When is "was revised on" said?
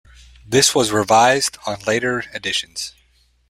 0.73-1.77